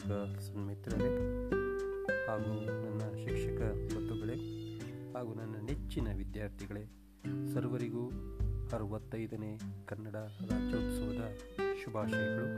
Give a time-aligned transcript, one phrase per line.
[0.00, 1.08] ಶಿಕ್ಷಕ ಸನ್ಮಿತ್ರರೇ
[2.26, 2.52] ಹಾಗೂ
[2.82, 3.62] ನನ್ನ ಶಿಕ್ಷಕ
[3.94, 4.36] ಬಂಧುಗಳೇ
[5.12, 6.84] ಹಾಗೂ ನನ್ನ ನೆಚ್ಚಿನ ವಿದ್ಯಾರ್ಥಿಗಳೇ,
[7.54, 8.08] ಸರ್ವರಿಗೂ
[8.72, 10.16] ಅರವತ್ತೈದನೇ ಕನ್ನಡ
[10.50, 11.22] ರಾಜ್ಯೋತ್ಸವದ
[11.84, 12.48] ಶುಭಾಶಯಗಳು.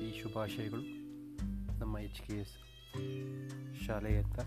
[0.00, 0.82] ಈ ಶುಭಾಶಯಗಳು
[1.78, 2.56] ನಮ್ಮ ಎಚ್ ಕೆ ಎಸ್
[3.86, 4.40] ಶಾಲೆಯತ್ತ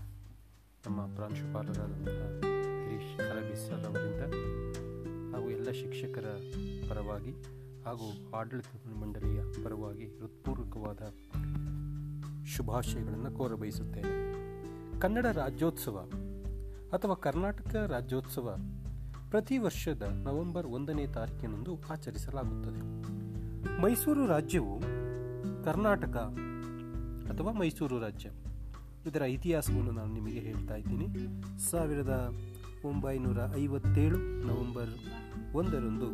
[0.86, 2.40] ನಮ್ಮ ಪ್ರಾಂಶುಪಾಲರಾದಂತಹ
[2.88, 4.22] ಗಿರೀಶ್ ಸರ್ ಅವರಿಂದ
[5.34, 6.26] ಹಾಗೂ ಎಲ್ಲ ಶಿಕ್ಷಕರ
[6.90, 8.66] ಪರವಾಗಿ ಹಾಗೂ ಆಡಳಿತ
[9.00, 11.00] ಮಂಡಳಿಯ ಪರವಾಗಿ ಹೃತ್ಪೂರ್ವಕವಾದ
[12.46, 14.34] ಶುಭಾಶಯಗಳನ್ನು ಕೋರಬಯಸುತ್ತೇನೆ.
[15.00, 16.10] ಕನ್ನಡ ರಾಜ್ಯೋತ್ಸವ
[16.92, 18.56] ಅಥವಾ ಕರ್ನಾಟಕ ರಾಜ್ಯೋತ್ಸವ
[19.30, 22.80] ಪ್ರತಿ ವರ್ಷದ ನವೆಂಬರ್ ಒಂದನೇ ತಾರೀಕಿನಂದು ಆಚರಿಸಲಾಗುತ್ತದೆ.
[23.82, 24.80] ಮೈಸೂರು ರಾಜ್ಯವು
[25.64, 26.16] ಕರ್ನಾಟಕ
[27.30, 28.30] ಅಥವಾ ಮೈಸೂರು ರಾಜ್ಯ.
[29.06, 31.08] ಇದರ ಇತಿಹಾಸವನ್ನು ನಾನು ನಿಮಗೆ ಹೇಳ್ತಾ ಇದ್ದೀನಿ.
[31.70, 32.34] ಸಾವಿರದ
[32.84, 34.90] ಒಂಬೈನೂರ ಐವತ್ತೇಳು ನವೆಂಬರ್
[35.54, 36.10] ಒಂದರಂದು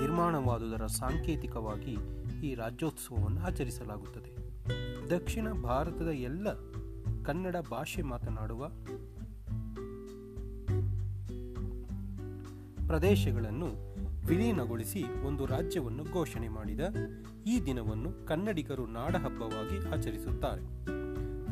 [0.00, 4.46] ನಿರ್ಮಾಣವಾದುದರ ಸಾಂಕೇತಿಕವಾಗಿ ಈ ರಾಜ್ಯೋತ್ಸವವನ್ನು ಆಚರಿಸಲಾಗುತ್ತದೆ.
[5.10, 6.48] ದಕ್ಷಿಣ ಭಾರತದ ಎಲ್ಲ
[7.24, 8.68] ಕನ್ನಡ ಭಾಷೆ ಮಾತನಾಡುವ
[12.86, 16.80] ಪ್ರದೇಶಗಳನ್ನು ವಿಲೀನಗೊಳಿಸಿ ಒಂದು ರಾಜ್ಯವನ್ನು ಘೋಷಣೆ ಮಾಡಿದ
[17.46, 20.86] ಈ ದಿನವನ್ನು ಕನ್ನಡಿಗರು ನಾಡಹಬ್ಬವಾಗಿ ಆಚರಿಸುತ್ತಾರೆ.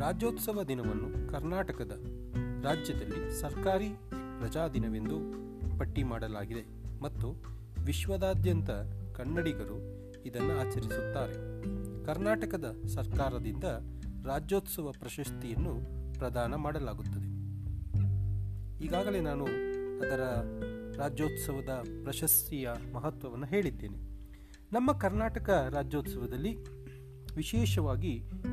[0.00, 1.90] ರಾಜ್ಯೋತ್ಸವ ದಿನವನ್ನು ಕರ್ನಾಟಕದ
[2.64, 3.88] ರಾಜ್ಯದಲ್ಲಿ ಸರ್ಕಾರಿ
[4.44, 5.18] ರಜಾದಿನವೆಂದು
[5.78, 7.42] ಪಟ್ಟಿ ಮಾಡಲಾಗಿದೆ ಮತ್ತು
[7.84, 8.70] ವಿಶ್ವದಾದ್ಯಂತ
[9.16, 9.93] ಕನ್ನಡಿಗರು
[10.26, 11.64] ಇದನ್ನು ಆಚರಿಸುತ್ತಾರೆ.
[12.04, 13.64] ಕರ್ನಾಟಕದ ಸರ್ಕಾರದಿಂದ
[14.26, 15.74] ರಾಜ್ಯೋತ್ಸವ ಪ್ರಶಸ್ತಿಯನ್ನು
[16.18, 17.44] ಪ್ರದಾನ ಮಾಡಲಾಗುತ್ತದೆ.
[18.84, 19.44] ಈಗಾಗಲೇ ನಾನು
[20.00, 20.20] ಅದರ
[20.96, 23.96] ರಾಜ್ಯೋತ್ಸವದ ಪ್ರಶಸ್ತಿಯ ಮಹತ್ವವನ್ನು ಹೇಳಿದ್ದೇನೆ.
[24.72, 26.56] ನಮ್ಮ ಕರ್ನಾಟಕ ರಾಜ್ಯೋತ್ಸವದಲ್ಲಿ
[27.36, 28.12] ವಿಶೇಷವಾಗಿ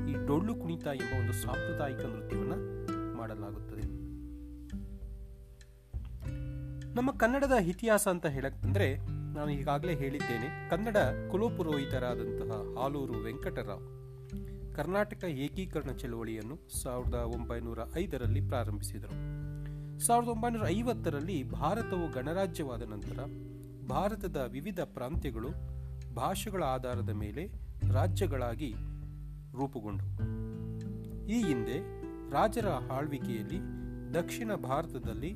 [0.10, 3.82] ಈ ಡೊಳ್ಳು ಕುಣಿತ ಎಂಬ ಒಂದು ಸಾಂಪ್ರದಾಯಿಕ ನೃತ್ಯವನ್ನು ಮಾಡಲಾಗುತ್ತದೆ.
[6.96, 8.98] ನಮ್ಮ ಕನ್ನಡದ ಇತಿಹಾಸ ಅಂತ ಹೇಳಕ್ಕಂದ್ರೆ
[9.36, 10.98] ನಾನು ಈಗಾಗಲೇ ಹೇಳಿದ್ದೇನೆ, ಕನ್ನಡ
[11.32, 13.86] ಕುಲಪುರೋಹಿತರಾದಂತಹ ಆಲೂರು ವೆಂಕಟರಾವ್
[14.75, 19.16] ಕರ್ನಾಟಕ ಏಕೀಕರಣ ಚಳವಳಿಯನ್ನು ಸಾವಿರದ ಒಂಬೈನೂರ ಐದರಲ್ಲಿ ಪ್ರಾರಂಭಿಸಿದರು.
[20.00, 23.19] ಸಾವಿರದ ಒಂಬೈನೂರ ಐವತ್ತರಲ್ಲಿ ಭಾರತವು ಗಣರಾಜ್ಯವಾದ ನಂತರ
[23.88, 25.50] ಭಾರತದ ವಿವಿಧ ಪ್ರಾಂತ್ಯಗಳು
[26.16, 27.44] ಭಾಷೆಗಳ ಆಧಾರದ ಮೇಲೆ
[27.94, 28.72] ರಾಜ್ಯಗಳಾಗಿ
[29.53, 30.16] ರೂಪುಗೊಂಡವು
[31.28, 31.78] ಈ ಹಿಂದೆ
[32.31, 33.59] ರಾಜರ ಆಳ್ವಿಕೆಯಲ್ಲಿ
[34.13, 35.31] ದಕ್ಷಿಣ ಭಾರತದಲ್ಲಿ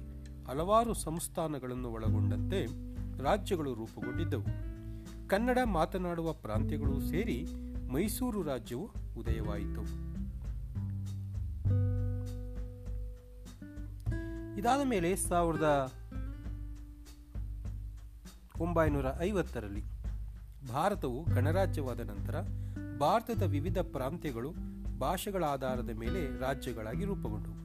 [0.48, 2.85] ಹಲವಾರು ಸಂಸ್ಥಾನಗಳನ್ನು ಒಳಗೊಂಡಂತೆ
[3.24, 4.76] ರಾಜ್ಯಗಳು ರೂಪುಗೊಂಡಿದ್ದವು.
[5.28, 7.48] ಕನ್ನಡ ಮಾತನಾಡುವ ಪ್ರಾಂತ್ಯಗಳು ಸೇರಿ
[7.92, 10.16] ಮೈಸೂರು ರಾಜ್ಯವು ಉದಯವಾಯಿತು.
[14.58, 15.94] ಇದಾದ ಮೇಲೆ ಸಾವಿರದ
[18.60, 19.84] ಒಂಬೈನೂರ ಐವತ್ತರಲ್ಲಿ
[20.70, 22.42] ಭಾರತವು ಗಣರಾಜ್ಯವಾದ ನಂತರ
[23.00, 24.54] ಭಾರತದ ವಿವಿಧ ಪ್ರಾಂತ್ಯಗಳು
[25.00, 27.65] ಭಾಷೆಗಳ ಆಧಾರದ ಮೇಲೆ ರಾಜ್ಯಗಳಾಗಿ ರೂಪುಗೊಂಡವು.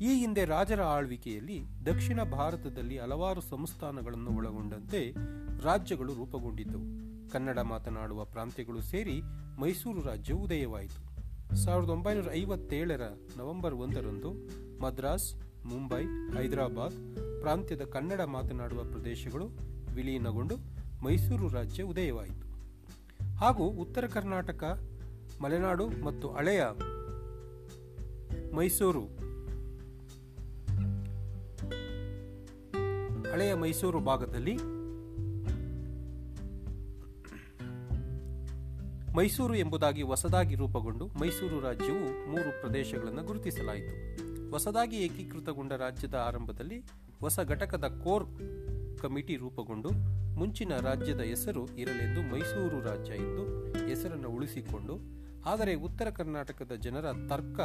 [0.00, 5.14] ಈ ಹಿಂದೆ ರಾಜರ ಆಳ್ವಿಕೆಯಲ್ಲಿ ದಕ್ಷಿಣ ಭಾರತದಲ್ಲಿ ಹಲವಾರು ಸಂಸ್ಥಾನಗಳನ್ನು ಒಳಗೊಂಡಂತೆ
[5.62, 7.08] ರಾಜ್ಯಗಳು ರೂಪುಗೊಂಡಿದ್ದವು.
[7.30, 9.20] ಕನ್ನಡ ಮಾತನಾಡುವ ಪ್ರಾಂತ್ಯಗಳು ಸೇರಿ
[9.60, 11.56] ಮೈಸೂರು ರಾಜ್ಯ ಉದಯವಾಯಿತು.
[11.56, 13.02] ಸಾವಿರದ ಒಂಬೈನೂರ ಐವತ್ತೇಳರ
[13.36, 14.32] ನವೆಂಬರ್ ಒಂದರಂದು
[14.82, 19.46] ಮದ್ರಾಸ್, ಮುಂಬೈ, ಹೈದರಾಬಾದ್ ಪ್ರಾಂತ್ಯದ ಕನ್ನಡ ಮಾತನಾಡುವ ಪ್ರದೇಶಗಳು
[19.94, 20.56] ವಿಲೀನಗೊಂಡು
[21.04, 22.48] ಮೈಸೂರು ರಾಜ್ಯ ಉದಯವಾಯಿತು.
[23.36, 24.64] ಹಾಗೂ ಉತ್ತರ ಕರ್ನಾಟಕ,
[25.42, 26.64] ಮಲೆನಾಡು ಮತ್ತು ಹಳೆಯ
[28.54, 29.27] ಮೈಸೂರು
[33.38, 34.56] ಹಳೆಯ ಮೈಸೂರು ಭಾಗದಲ್ಲಿ
[39.16, 44.50] ಮೈಸೂರು ಎಂಬುದಾಗಿ ಹೊಸದಾಗಿ ರೂಪುಗೊಂಡು ಮೈಸೂರು ರಾಜ್ಯವು ಮೂರು ಪ್ರದೇಶಗಳನ್ನು ಗುರುತಿಸಲಾಯಿತು.
[44.50, 46.82] ಹೊಸದಾಗಿ ಏಕೀಕೃತಗೊಂಡ ರಾಜ್ಯದ ಆರಂಭದಲ್ಲಿ
[47.20, 48.24] ಹೊಸ ಘಟಕದ ಕೋರ್
[48.98, 49.90] ಕಮಿಟಿ ರೂಪುಗೊಂಡು
[50.38, 54.94] ಮುಂಚಿನ ರಾಜ್ಯದ ಹೆಸರು ಇರಲೆಂದು ಮೈಸೂರು ರಾಜ್ಯ ಎಂದು ಹೆಸರನ್ನು ಉಳಿಸಿಕೊಂಡು
[55.46, 57.60] ಆದರೆ ಉತ್ತರ ಕರ್ನಾಟಕದ ಜನರ ತರ್ಕ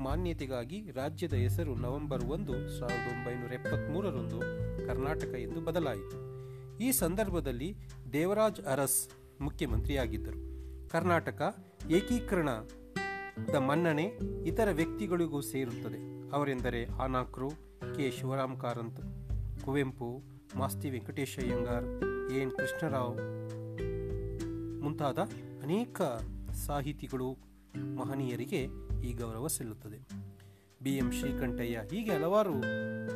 [0.00, 4.40] ಮಾನ್ಯತೆಗಾಗಿ ರಾಜ್ಯದ ಹೆಸರು ನವೆಂಬರ್ ಒಂದು, ಸಾವಿರದ ಒಂಬೈನೂರ ಎಪ್ಪತ್ತ್ಮೂರರಂದು
[4.86, 6.30] ಕರ್ನಾಟಕ ಎಂದು ಬದಲಾಯಿತು.
[6.78, 7.76] ಈ ಸಂದರ್ಭದಲ್ಲಿ
[8.12, 9.08] ದೇವರಾಜ್ ಅರಸ್
[9.40, 10.50] ಮುಖ್ಯಮಂತ್ರಿಯಾಗಿದ್ದರು.
[10.88, 11.56] ಕರ್ನಾಟಕ
[11.90, 16.30] ಏಕೀಕರಣದ ಮನ್ನಣೆ ಇತರ ವ್ಯಕ್ತಿಗಳಿಗೂ ಸೇರುತ್ತದೆ.
[16.30, 17.50] ಅವರೆಂದರೆ ಆನಾಕ್ರು,
[17.94, 18.10] ಕೆ.
[18.10, 19.00] ಶಿವರಾಮ್ ಕಾರಂತ್,
[19.64, 20.22] ಕುವೆಂಪು,
[20.56, 21.84] ಮಾಸ್ತಿ ವೆಂಕಟೇಶ ಅಯ್ಯಂಗಾರ್
[22.32, 22.50] ಎನ್.
[22.50, 23.16] ಕೃಷ್ಣರಾವ್
[24.82, 25.18] ಮುಂತಾದ
[25.62, 26.00] ಅನೇಕ
[26.52, 27.36] ಸಾಹಿತಿಗಳು
[27.96, 28.68] ಮಹನೀಯರಿಗೆ
[29.04, 30.30] ಈ ಗೌರವ ಸಲ್ಲುತ್ತದೆ.
[30.82, 30.96] ಬಿ.
[30.96, 31.12] ಎಂ.
[31.12, 32.52] ಶ್ರೀಕಂಠಯ್ಯ ಹೀಗೆ ಹಲವಾರು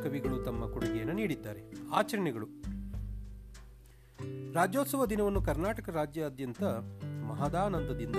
[0.03, 1.61] ಕವಿಗಳು ತಮ್ಮ ಕೊಡುಗೆಯನ್ನು ನೀಡಿದ್ದಾರೆ.
[1.93, 2.47] ಆಚರಣೆಗಳು.
[4.53, 6.63] ರಾಜ್ಯೋತ್ಸವ ದಿನವನ್ನು ಕರ್ನಾಟಕ ರಾಜ್ಯಾದ್ಯಂತ
[7.27, 8.15] ಮಹದಾನಂದದಿಂದ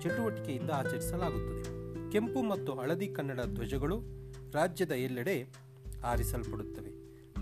[0.00, 1.84] ಚಟುವಟಿಕೆಯಿಂದ ಆಚರಿಸಲಾಗುತ್ತದೆ.
[2.12, 4.00] ಕೆಂಪು ಮತ್ತು ಹಳದಿ ಕನ್ನಡ ಧ್ವಜಗಳು
[4.52, 5.48] ರಾಜ್ಯದ ಎಲ್ಲೆಡೆ
[6.04, 6.90] ಆರಿಸಲ್ಪಡುತ್ತವೆ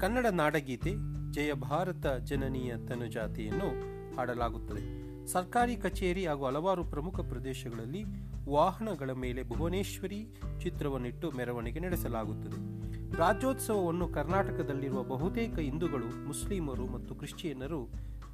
[0.00, 0.90] ಕನ್ನಡ ನಾಡಗೀತೆ,
[1.30, 5.01] ಜಯ ಭಾರತ ಜನನೀಯ ತನುಜಾತಿಯನ್ನು ಹಾಡಲಾಗುತ್ತದೆ.
[5.26, 8.04] ಸರ್ಕಾರಿ ಕಚೇರಿ ಹಾಗೂ ಹಲವಾರು ಪ್ರಮುಖ ಪ್ರದೇಶಗಳಲ್ಲಿ
[8.48, 10.26] ವಾಹನಗಳ ಮೇಲೆ ಭುವನೇಶ್ವರಿ
[10.60, 12.56] ಚಿತ್ರವನ್ನಿಟ್ಟು ಮೆರವಣಿಗೆ ನಡೆಸಲಾಗುತ್ತದೆ.
[13.16, 17.88] ರಾಜ್ಯೋತ್ಸವವನ್ನು ಕರ್ನಾಟಕದಲ್ಲಿರುವ ಬಹುತೇಕ ಹಿಂದೂಗಳು, ಮುಸ್ಲಿಮರು ಮತ್ತು ಕ್ರಿಶ್ಚಿಯನ್ನರು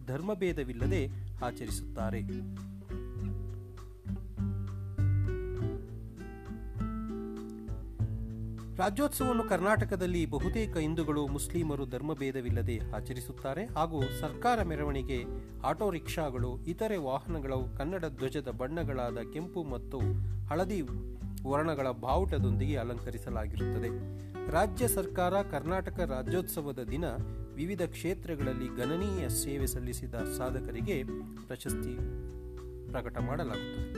[0.06, 1.08] ಧರ್ಮಭೇದವಿಲ್ಲದೆ
[1.44, 2.23] ಆಚರಿಸುತ್ತಾರೆ.
[8.78, 15.25] ರಾಜ್ಯೋತ್ಸವವನ್ನು ಕರ್ನಾಟಕದಲ್ಲಿ ಬಹುತೇಕ ಹಿಂದೂಗಳು, ಮುಸ್ಲಿಮರು ಧರ್ಮಭೇದವಿಲ್ಲದೆ ಆಚರಿಸುತ್ತಾರೆ ಹಾಗೂ ಸರ್ಕಾರ ಮೆರವಣಿಗೆ,
[15.64, 19.98] ಆಟೋ ರಿಕ್ಷಾಗಳು, ಇತರೆ ವಾಹನಗಳು, ಕನ್ನಡ ಧ್ವಜದ ಬಣ್ಣಗಳಾದ ಕೆಂಪು ಮತ್ತು
[20.46, 20.80] ಹಳದಿ
[21.46, 23.90] ವರ್ಣಗಳ ಬಾವುಟದೊಂದಿಗೆ ಅಲಂಕರಿಸಲಾಗಿರುತ್ತದೆ.
[24.50, 27.04] ರಾಜ್ಯ ಸರ್ಕಾರ ಕರ್ನಾಟಕ ರಾಜ್ಯೋತ್ಸವದ ದಿನ
[27.54, 31.02] ವಿವಿಧ ಕ್ಷೇತ್ರಗಳಲ್ಲಿ ಗಣನೀಯ ಸೇವೆ ಸಲ್ಲಿಸಿದ ಸಾಧಕರಿಗೆ
[31.46, 31.94] ಪ್ರಶಸ್ತಿ
[32.90, 33.92] ಪ್ರಕಟ ಮಾಡಲಾಗುತ್ತದೆ.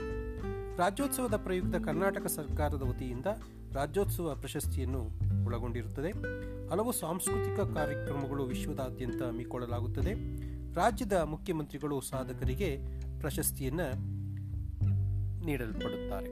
[0.77, 3.25] ರಾಜ್ಯೋತ್ಸವದ ಪ್ರಯುಕ್ತ ಕರ್ನಾಟಕ ಸರ್ಕಾರದ ವತಿಯಿಂದ
[3.73, 4.99] ರಾಜ್ಯೋತ್ಸವ ಪ್ರಶಸ್ತಿಯನ್ನು
[5.45, 6.11] ಒಳಗೊಂಡಿರುತ್ತದೆ.
[6.69, 10.13] ಹಲವು ಸಾಂಸ್ಕೃತಿಕ ಕಾರ್ಯಕ್ರಮಗಳು ವಿಶ್ವದಾದ್ಯಂತ ಹಮ್ಮಿಕೊಳ್ಳಲಾಗುತ್ತದೆ.
[10.73, 12.77] ರಾಜ್ಯದ ಮುಖ್ಯಮಂತ್ರಿಗಳು ಸಾಧಕರಿಗೆ
[13.19, 14.11] ಪ್ರಶಸ್ತಿಯನ್ನು
[15.45, 16.29] ನೀಡಲ್ಪಡುತ್ತಾರೆ.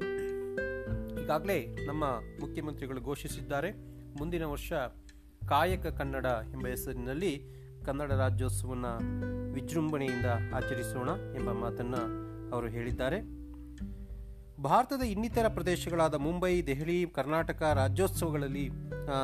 [1.24, 2.04] ಈಗಾಗಲೇ ನಮ್ಮ
[2.40, 3.72] ಮುಖ್ಯಮಂತ್ರಿಗಳು ಘೋಷಿಸಿದ್ದಾರೆ.
[4.20, 4.74] ಮುಂದಿನ ವರ್ಷ
[5.50, 7.46] ಕಾಯಕ ಕನ್ನಡ ಎಂಬ ಹೆಸರಿನಲ್ಲಿ
[7.86, 13.39] ಕನ್ನಡ ರಾಜ್ಯೋತ್ಸವವನ್ನು ವಿಜೃಂಭಣೆಯಿಂದ ಆಚರಿಸೋಣ ಎಂಬ ಮಾತನ್ನು ಅವರು ಹೇಳಿದ್ದಾರೆ.
[14.62, 18.64] ಭಾರತದ ಇನ್ನಿತರ ಪ್ರದೇಶಗಳಾದ ಮುಂಬೈ, ದೆಹಲಿ, ಕರ್ನಾಟಕ ರಾಜ್ಯೋತ್ಸವಗಳಲ್ಲಿ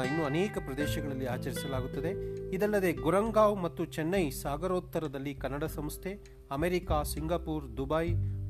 [0.09, 2.11] ಇನ್ನೂ ಅನೇಕ ಪ್ರದೇಶಗಳಲ್ಲಿ ಆಚರಿಸಲಾಗುತ್ತದೆ.
[2.55, 6.11] ಇದಲ್ಲದೆ ಗುರಂಗಾವ್ ಮತ್ತು ಚೆನ್ನೈ ಸಾಗರೋತ್ತರದಲ್ಲಿ ಕನ್ನಡ ಸಂಸ್ಥೆ,
[6.51, 8.07] ಅಮೆರಿಕ, ಸಿಂಗಾಪುರ್, ದುಬೈ,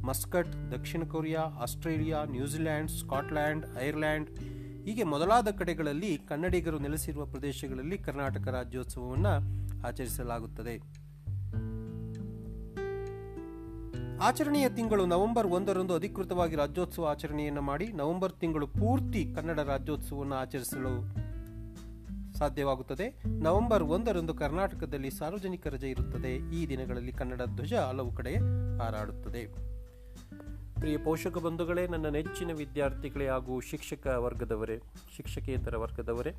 [0.09, 4.29] ಮಸ್ಕಟ್, ದಕ್ಷಿಣ Korea, Australia, New Zealand, Scotland Ireland
[4.87, 9.33] ಹೀಗೆ ಮೊದಲಾದ ಕಡೆಗಳಲ್ಲಿ ಕನ್ನಡಿಗರು ನೆಲೆಸಿರುವ ಪ್ರದೇಶಗಳಲ್ಲಿ ಕರ್ನಾಟಕ ರಾಜ್ಯೋತ್ಸವವನ್ನು
[9.87, 11.04] ಆಚರಿಸಲಾಗುತ್ತದೆ.
[14.21, 21.15] ಆಚರಣೆಯ ತಿಂಗಳು ನವೆಂಬರ್ ಒಂದರಂದು ಅಧಿಕೃತವಾಗಿ ರಾಜ್ಯೋತ್ಸವ ಆಚರಣೆಯನ್ನು ಮಾಡಿ ನವೆಂಬರ್ ತಿಂಗಳು ಪೂರ್ತಿ ಕನ್ನಡ ರಾಜ್ಯೋತ್ಸವವನ್ನು ಆಚರಿಸಲು
[22.33, 23.23] ಸಾಧ್ಯವಾಗುತ್ತದೆ.
[23.39, 26.35] ನವೆಂಬರ್ ಒಂದರಂದು ಕರ್ನಾಟಕದಲ್ಲಿ ಸಾರ್ವಜನಿಕ ರಜೆ ಇರುತ್ತದೆ.
[26.35, 28.35] ಈ ದಿನಗಳಲ್ಲಿ ಕನ್ನಡ ಧ್ವಜ ಹಲವು ಕಡೆ
[28.77, 29.47] ಹಾರಾಡುತ್ತದೆ.
[30.73, 34.81] ಪ್ರಿಯ ಪೋಷಕ ಬಂಧುಗಳೇ, ನನ್ನ ನೆಚ್ಚಿನ ವಿದ್ಯಾರ್ಥಿಗಳೇ ಹಾಗೂ ಶಿಕ್ಷಕ ವರ್ಗದವರೇ,
[35.15, 36.35] ಶಿಕ್ಷಕೇತರ ವರ್ಗದವರೇ,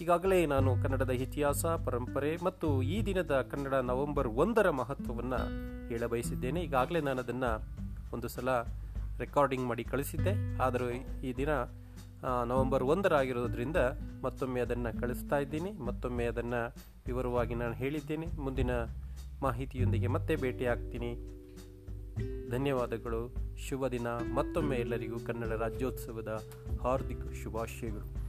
[0.00, 6.60] ಈಗಾಗಲೇ ನಾನು ಕನ್ನಡದ ಇತಿಹಾಸ, ಪರಂಪರೆ ಮತ್ತು ಈ ದಿನದ ಕನ್ನಡ ನವೆಂಬರ್ ಒಂದರ ಮಹತ್ವವನ್ನು ಹೇಳಬಯಸಿದ್ದೇನೆ.
[6.60, 7.62] ಈಗಾಗಲೇ ನಾನು ಅದನ್ನು
[8.12, 8.48] ಒಂದು ಸಲ
[9.18, 10.58] ರೆಕಾರ್ಡಿಂಗ್ ಮಾಡಿ ಕಳಿಸಿದ್ದೆ.
[10.58, 10.90] ಆದರೂ
[11.20, 11.48] ಈ ದಿನ
[12.44, 13.76] ನವೆಂಬರ್ ಒಂದರಾಗಿರೋದ್ರಿಂದ
[14.22, 15.72] ಮತ್ತೊಮ್ಮೆ ಅದನ್ನು ಕಳಿಸ್ತಾ ಇದ್ದೀನಿ.
[15.72, 16.74] ಮತ್ತೊಮ್ಮೆ ಅದನ್ನು
[17.06, 18.26] ವಿವರವಾಗಿ ನಾನು ಹೇಳಿದ್ದೇನೆ.
[18.26, 18.70] ಮುಂದಿನ
[19.42, 21.14] ಮಾಹಿತಿಯೊಂದಿಗೆ ಮತ್ತೆ ಭೇಟಿಯಾಗ್ತೀನಿ.
[22.50, 23.34] ಧನ್ಯವಾದಗಳು.
[23.56, 24.06] ಶುಭ ದಿನ.
[24.08, 26.42] ಮತ್ತೊಮ್ಮೆ ಎಲ್ಲರಿಗೂ ಕನ್ನಡ ರಾಜ್ಯೋತ್ಸವದ
[26.82, 28.25] ಹಾರ್ದಿಕ ಶುಭಾಶಯಗಳು.